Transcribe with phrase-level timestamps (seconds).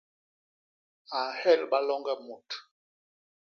[1.17, 2.49] A nhyelba loñge mut.